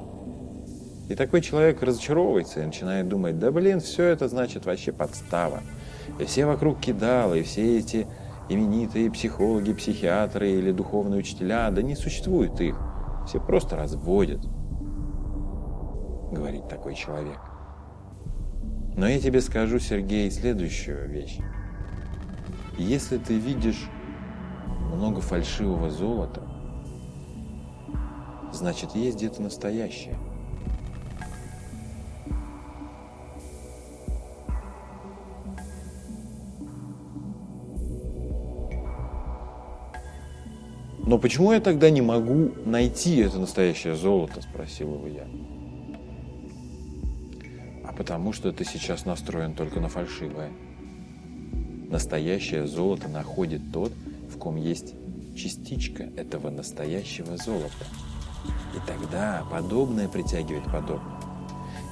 И 1.08 1.14
такой 1.14 1.40
человек 1.40 1.82
разочаровывается 1.82 2.62
и 2.62 2.66
начинает 2.66 3.08
думать, 3.08 3.38
да 3.38 3.50
блин, 3.50 3.80
все 3.80 4.04
это 4.04 4.28
значит 4.28 4.66
вообще 4.66 4.92
подстава. 4.92 5.60
И 6.18 6.24
все 6.24 6.46
вокруг 6.46 6.80
кидалы, 6.80 7.40
и 7.40 7.42
все 7.42 7.78
эти 7.78 8.06
именитые 8.48 9.10
психологи, 9.10 9.72
психиатры 9.72 10.50
или 10.50 10.72
духовные 10.72 11.20
учителя, 11.20 11.70
да 11.70 11.82
не 11.82 11.96
существует 11.96 12.60
их. 12.60 12.78
Все 13.26 13.40
просто 13.40 13.76
разводят, 13.76 14.40
говорит 16.32 16.68
такой 16.68 16.94
человек. 16.94 17.38
Но 18.96 19.08
я 19.08 19.18
тебе 19.20 19.40
скажу, 19.40 19.78
Сергей, 19.78 20.30
следующую 20.30 21.08
вещь. 21.08 21.38
Если 22.78 23.18
ты 23.18 23.38
видишь 23.38 23.88
много 24.92 25.20
фальшивого 25.20 25.90
золота, 25.90 26.42
значит 28.52 28.94
есть 28.94 29.16
где-то 29.16 29.42
настоящее– 29.42 30.16
Но 41.04 41.18
почему 41.18 41.52
я 41.52 41.60
тогда 41.60 41.90
не 41.90 42.00
могу 42.00 42.52
найти 42.64 43.16
это 43.16 43.38
настоящее 43.38 43.96
золото, 43.96 44.40
спросил 44.40 44.94
его 44.94 45.08
я. 45.08 45.26
А 47.84 47.92
потому 47.92 48.32
что 48.32 48.52
ты 48.52 48.64
сейчас 48.64 49.04
настроен 49.04 49.54
только 49.54 49.80
на 49.80 49.88
фальшивое. 49.88 50.50
Настоящее 51.88 52.66
золото 52.66 53.08
находит 53.08 53.60
тот, 53.72 53.92
в 54.32 54.38
ком 54.38 54.56
есть 54.56 54.94
частичка 55.36 56.04
этого 56.16 56.50
настоящего 56.50 57.36
золота. 57.36 57.84
И 58.74 58.86
тогда 58.86 59.44
подобное 59.50 60.08
притягивает 60.08 60.64
подобное. 60.64 61.20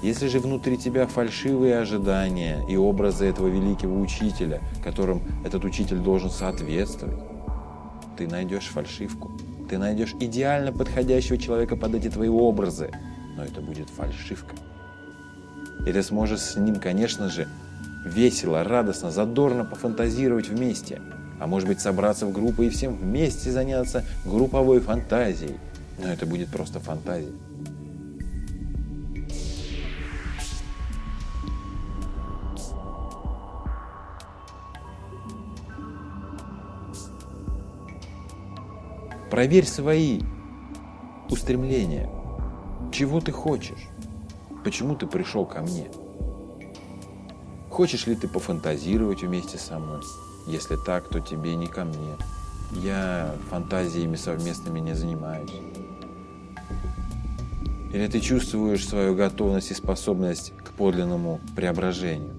Если 0.03 0.29
же 0.29 0.39
внутри 0.41 0.79
тебя 0.79 1.07
фальшивые 1.07 1.79
ожидания 1.79 2.65
и 2.71 2.77
образы 2.77 3.27
этого 3.27 3.49
великого 3.49 4.01
учителя, 4.01 4.63
которым 4.83 5.23
этот 5.45 5.65
учитель 5.65 5.99
должен 5.99 6.31
соответствовать, 6.31 7.19
ты 8.21 8.29
найдешь 8.29 8.67
фальшивку. 8.67 9.33
Ты 9.71 9.79
найдешь 9.79 10.15
идеально 10.21 10.73
подходящего 10.73 11.39
человека 11.39 11.75
под 11.75 11.95
эти 11.95 12.11
твои 12.11 12.29
образы, 12.29 12.91
но 13.35 13.43
это 13.43 13.63
будет 13.63 13.89
фальшивка. 13.89 14.55
И 15.87 15.91
ты 15.91 16.03
сможешь 16.03 16.41
с 16.41 16.57
ним, 16.57 16.81
конечно 16.81 17.31
же, 17.31 17.49
весело, 18.05 18.63
радостно, 18.63 19.11
задорно 19.11 19.65
пофантазировать 19.65 20.51
вместе. 20.51 21.01
А 21.41 21.47
может 21.47 21.67
быть 21.67 21.81
собраться 21.81 22.27
в 22.27 22.33
группу 22.33 22.63
и 22.63 22.69
всем 22.69 22.95
вместе 22.95 23.51
заняться 23.51 24.05
групповой 24.27 24.81
фантазией. 24.81 25.57
Но 25.99 26.13
это 26.13 26.27
будет 26.27 26.49
просто 26.49 26.79
фантазия. 26.79 27.33
Проверь 39.31 39.65
свои 39.65 40.21
устремления. 41.29 42.11
Чего 42.91 43.21
ты 43.21 43.31
хочешь? 43.31 43.89
Почему 44.65 44.97
ты 44.97 45.07
пришел 45.07 45.47
ко 45.47 45.61
мне? 45.61 45.89
Хочешь 47.71 48.09
ли 48.09 48.17
ты 48.17 48.27
пофантазировать 48.27 49.23
вместе 49.23 49.57
со 49.57 49.79
мной? 49.79 50.03
Если 50.49 50.77
так, 50.85 51.09
то 51.09 51.21
тебе 51.21 51.55
не 51.55 51.69
ко 51.69 51.85
мне. 51.85 52.17
Я 52.73 53.37
фантазиями 53.51 54.17
совместными 54.17 54.81
не 54.81 54.95
занимаюсь. 54.95 55.53
Или 57.93 58.09
ты 58.09 58.19
чувствуешь 58.19 58.87
свою 58.87 59.15
готовность 59.15 59.71
и 59.71 59.75
способность 59.75 60.53
к 60.57 60.73
подлинному 60.73 61.41
преображению 61.55 62.35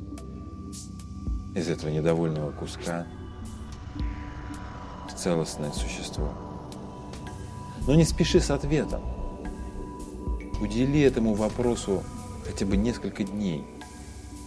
из 1.56 1.70
этого 1.70 1.90
недовольного 1.90 2.52
куска 2.52 3.08
в 5.10 5.14
целостное 5.18 5.72
существо? 5.72 6.51
Но 7.92 7.98
не 7.98 8.06
спеши 8.06 8.40
с 8.40 8.50
ответом. 8.50 9.02
Удели 10.62 11.02
этому 11.02 11.34
вопросу 11.34 12.04
хотя 12.48 12.66
бы 12.66 12.78
несколько 12.78 13.26
дней, 13.26 13.66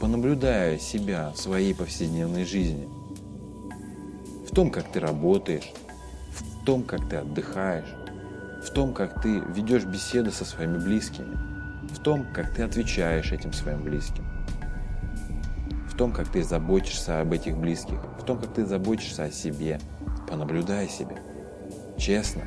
понаблюдая 0.01 0.79
себя 0.79 1.31
в 1.35 1.39
своей 1.39 1.75
повседневной 1.75 2.47
жизни. 2.47 2.89
В 4.49 4.55
том, 4.55 4.71
как 4.71 4.91
ты 4.91 4.99
работаешь, 4.99 5.75
в 6.31 6.65
том, 6.65 6.85
как 6.85 7.07
ты 7.07 7.17
отдыхаешь, 7.17 7.95
в 8.67 8.71
том, 8.71 8.95
как 8.95 9.21
ты 9.21 9.41
ведешь 9.41 9.85
беседы 9.85 10.31
со 10.31 10.47
своими 10.47 10.79
близкими, 10.79 11.37
в 11.93 11.99
том, 11.99 12.25
как 12.33 12.55
ты 12.55 12.63
отвечаешь 12.63 13.31
этим 13.31 13.53
своим 13.53 13.83
близким, 13.83 14.25
в 15.87 15.95
том, 15.99 16.13
как 16.13 16.33
ты 16.33 16.43
заботишься 16.43 17.21
об 17.21 17.35
этих 17.35 17.59
близких, 17.59 17.99
в 18.19 18.25
том, 18.25 18.39
как 18.39 18.55
ты 18.55 18.65
заботишься 18.65 19.25
о 19.25 19.31
себе. 19.31 19.81
Понаблюдай 20.31 20.89
себя. 20.89 21.19
Честно 21.99 22.41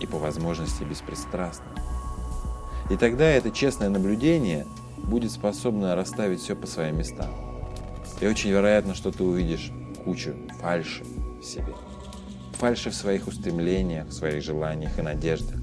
и 0.00 0.06
по 0.06 0.18
возможности 0.18 0.84
беспристрастно. 0.84 1.66
И 2.90 2.96
тогда 2.96 3.24
это 3.24 3.50
честное 3.50 3.88
наблюдение 3.88 4.66
будет 4.96 5.30
способно 5.30 5.94
расставить 5.94 6.40
все 6.40 6.56
по 6.56 6.66
своим 6.66 6.98
местам. 6.98 7.30
И 8.20 8.26
очень 8.26 8.50
вероятно, 8.50 8.94
что 8.94 9.12
ты 9.12 9.22
увидишь 9.22 9.70
кучу 10.04 10.34
фальши 10.60 11.04
в 11.40 11.44
себе 11.44 11.74
фальши 12.58 12.90
в 12.90 12.94
своих 12.94 13.26
устремлениях, 13.28 14.08
в 14.08 14.12
своих 14.12 14.42
желаниях 14.42 14.98
и 14.98 15.02
надеждах. 15.02 15.56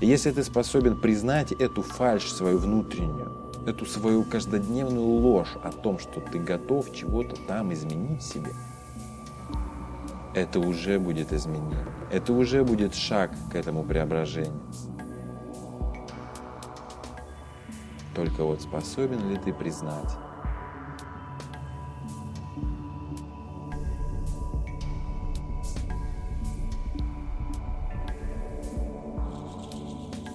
И 0.00 0.06
если 0.06 0.30
ты 0.30 0.44
способен 0.44 1.00
признать 1.00 1.52
эту 1.52 1.82
фальшь 1.82 2.30
свою 2.30 2.58
внутреннюю, 2.58 3.32
эту 3.66 3.86
свою 3.86 4.22
каждодневную 4.22 5.04
ложь 5.04 5.56
о 5.62 5.72
том, 5.72 5.98
что 5.98 6.20
ты 6.20 6.38
готов 6.38 6.94
чего-то 6.94 7.36
там 7.48 7.72
изменить 7.72 8.22
в 8.22 8.32
себе, 8.32 8.52
это 10.36 10.60
уже 10.60 10.98
будет 10.98 11.32
изменение. 11.32 11.86
Это 12.12 12.34
уже 12.34 12.62
будет 12.62 12.94
шаг 12.94 13.30
к 13.50 13.54
этому 13.54 13.82
преображению. 13.82 14.60
Только 18.14 18.44
вот 18.44 18.60
способен 18.60 19.30
ли 19.30 19.36
ты 19.38 19.52
признать, 19.52 20.10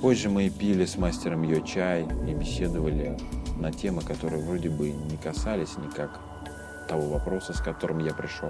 Позже 0.01 0.29
мы 0.29 0.49
пили 0.49 0.85
с 0.85 0.97
мастером 0.97 1.43
ее 1.43 1.63
чай 1.63 2.07
и 2.27 2.33
беседовали 2.33 3.15
на 3.57 3.71
темы, 3.71 4.01
которые 4.01 4.43
вроде 4.43 4.67
бы 4.67 4.89
не 4.89 5.15
касались 5.15 5.77
никак 5.77 6.19
того 6.87 7.07
вопроса, 7.07 7.53
с 7.53 7.61
которым 7.61 7.99
я 7.99 8.11
пришел. 8.11 8.49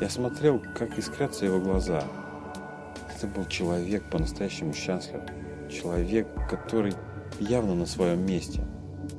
Я 0.00 0.08
смотрел, 0.08 0.62
как 0.74 0.98
искрятся 0.98 1.44
его 1.44 1.60
глаза. 1.60 2.02
Это 3.14 3.26
был 3.26 3.44
человек 3.44 4.02
по-настоящему 4.10 4.72
счастлив. 4.72 5.20
Человек, 5.70 6.26
который 6.48 6.94
явно 7.38 7.74
на 7.74 7.84
своем 7.84 8.24
месте. 8.24 8.64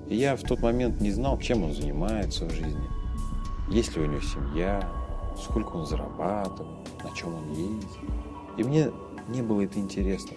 И 0.10 0.16
я 0.16 0.36
в 0.36 0.42
тот 0.42 0.60
момент 0.62 1.00
не 1.00 1.12
знал, 1.12 1.38
чем 1.38 1.64
он 1.64 1.74
занимается 1.74 2.46
в 2.46 2.52
жизни. 2.52 2.90
Есть 3.70 3.96
ли 3.96 4.02
у 4.02 4.08
него 4.08 4.22
семья, 4.22 4.82
сколько 5.38 5.76
он 5.76 5.86
зарабатывает, 5.86 6.88
на 7.04 7.16
чем 7.16 7.36
он 7.36 7.52
ездит. 7.52 7.90
И 8.58 8.64
мне 8.64 8.92
не 9.30 9.44
было 9.44 9.62
это 9.62 9.78
интересно. 9.78 10.36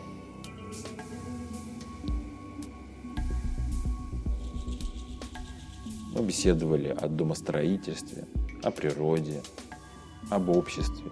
Мы 6.15 6.23
беседовали 6.23 6.89
о 6.89 7.09
домостроительстве, 7.09 8.27
о 8.63 8.71
природе, 8.71 9.41
об 10.31 10.49
обществе. 10.49 11.11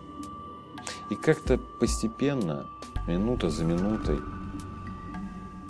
И 1.11 1.15
как-то 1.15 1.59
постепенно, 1.59 2.67
минута 3.07 3.51
за 3.51 3.65
минутой, 3.65 4.19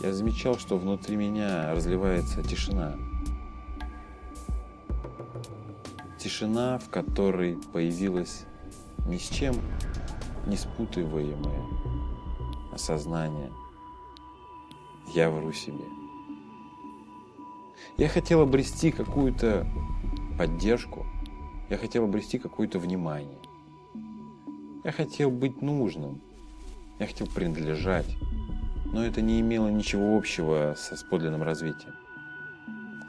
я 0.03 0.13
замечал, 0.13 0.59
что 0.59 0.79
внутри 0.79 1.17
меня 1.17 1.73
разливается 1.73 2.43
тишина. 2.43 2.97
Тишина, 6.19 6.79
в 6.79 6.89
которой 6.89 7.59
появилось 7.73 8.45
ни 9.07 9.17
с 9.17 9.29
чем 9.29 9.55
не 10.47 10.57
спутываемое 10.57 11.63
осознание. 12.73 13.53
Я 15.15 15.31
вру 15.31 15.53
себе. 15.53 15.85
Я 17.97 18.09
хотел 18.09 18.41
обрести 18.41 18.91
какую-то 18.91 19.67
поддержку, 20.39 21.07
я 21.73 21.79
хотел 21.79 22.05
обрести 22.05 22.39
какое-то 22.39 22.79
внимание. 22.79 23.39
Я 24.85 24.93
хотел 24.93 25.31
быть 25.31 25.63
нужным, 25.63 26.21
я 26.99 27.07
хотел 27.07 27.27
принадлежать, 27.29 28.15
но 28.93 29.03
это 29.03 29.23
не 29.23 29.41
имело 29.41 29.69
ничего 29.69 30.15
общего 30.15 30.75
со, 30.77 30.97
с 30.97 31.03
подлинным 31.03 31.43
развитием, 31.43 31.95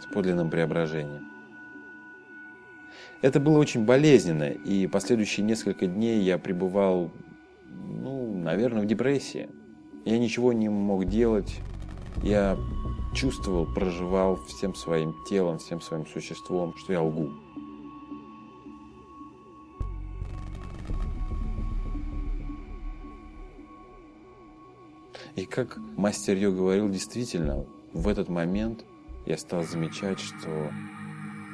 с 0.01 0.05
подлинным 0.13 0.49
преображением. 0.49 1.27
Это 3.21 3.41
было 3.41 3.59
очень 3.59 3.83
болезненно, 3.83 4.49
и 4.49 4.87
последующие 4.87 5.45
несколько 5.45 5.85
дней 5.85 6.21
я 6.21 6.37
пребывал, 6.37 7.11
ну, 7.69 8.33
наверное, 8.33 8.83
в 8.83 8.85
депрессии. 8.85 9.49
Я 10.05 10.17
ничего 10.17 10.53
не 10.53 10.69
мог 10.69 11.03
делать, 11.03 11.59
я 12.23 12.57
чувствовал, 13.13 13.65
проживал 13.65 14.37
всем 14.37 14.73
своим 14.73 15.13
телом, 15.27 15.59
всем 15.59 15.81
своим 15.81 16.07
существом, 16.07 16.73
что 16.77 16.93
я 16.93 17.01
лгу. 17.01 17.29
Как 25.53 25.77
мастер 25.77 26.35
Йо 26.35 26.51
говорил, 26.51 26.89
действительно, 26.89 27.63
в 27.93 28.07
этот 28.07 28.27
момент 28.27 28.83
я 29.27 29.37
стал 29.37 29.63
замечать, 29.63 30.19
что 30.19 30.71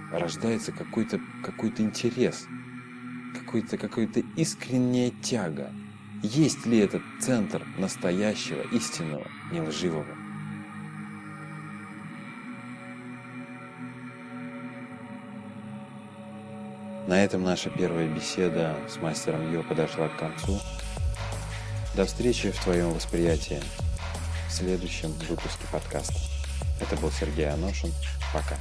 рождается 0.10 0.72
какой-то 0.72 1.20
какой 1.44 1.74
интерес, 1.78 2.48
какой-то 3.38 3.78
какая-то 3.78 4.22
искренняя 4.38 5.12
тяга. 5.22 5.74
Есть 6.24 6.66
ли 6.66 6.80
этот 6.80 7.02
центр 7.20 7.62
настоящего, 7.78 8.62
истинного, 8.72 9.28
нелживого? 9.52 10.06
На 17.06 17.22
этом 17.22 17.44
наша 17.44 17.70
первая 17.70 18.08
беседа 18.08 18.78
с 18.88 18.96
мастером 19.02 19.52
Йо 19.52 19.62
подошла 19.64 20.08
к 20.08 20.18
концу. 20.18 20.58
До 21.98 22.06
встречи 22.06 22.52
в 22.52 22.64
твоем 22.64 22.92
восприятии 22.92 23.60
в 24.50 24.52
следующем 24.52 25.12
выпуске 25.30 25.64
подкаста. 25.72 26.16
Это 26.82 26.96
был 26.96 27.12
Сергей 27.12 27.50
Аношин. 27.50 27.94
Пока. 28.34 28.58